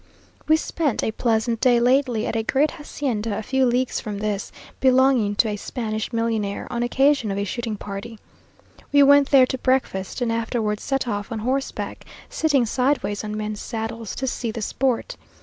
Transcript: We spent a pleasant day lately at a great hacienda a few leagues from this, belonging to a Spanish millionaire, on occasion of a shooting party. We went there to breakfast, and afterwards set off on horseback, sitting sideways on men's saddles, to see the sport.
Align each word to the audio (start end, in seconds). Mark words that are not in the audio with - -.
We 0.47 0.55
spent 0.57 1.03
a 1.03 1.11
pleasant 1.11 1.61
day 1.61 1.79
lately 1.79 2.25
at 2.25 2.35
a 2.35 2.41
great 2.41 2.71
hacienda 2.71 3.37
a 3.37 3.43
few 3.43 3.67
leagues 3.67 3.99
from 3.99 4.17
this, 4.17 4.51
belonging 4.79 5.35
to 5.35 5.47
a 5.49 5.57
Spanish 5.57 6.11
millionaire, 6.11 6.67
on 6.71 6.81
occasion 6.81 7.29
of 7.29 7.37
a 7.37 7.43
shooting 7.43 7.77
party. 7.77 8.17
We 8.91 9.03
went 9.03 9.29
there 9.29 9.45
to 9.45 9.59
breakfast, 9.59 10.19
and 10.19 10.31
afterwards 10.31 10.81
set 10.81 11.07
off 11.07 11.31
on 11.31 11.37
horseback, 11.37 12.03
sitting 12.31 12.65
sideways 12.65 13.23
on 13.23 13.37
men's 13.37 13.61
saddles, 13.61 14.15
to 14.15 14.25
see 14.25 14.49
the 14.49 14.63
sport. 14.63 15.17